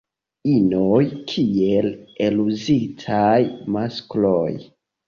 [0.53, 1.01] Inoj
[1.33, 1.91] kiel
[2.29, 3.41] eluzitaj
[3.79, 4.45] maskloj.